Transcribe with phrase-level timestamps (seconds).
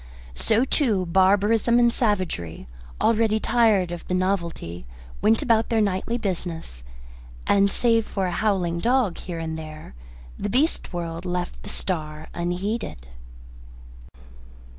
[0.33, 2.65] So, too, barbarism and savagery,
[2.99, 4.87] already tired of the novelty,
[5.21, 6.81] went about their nightly business,
[7.45, 9.93] and, save for a howling dog here and there,
[10.39, 13.05] the beast world left the star unheeded.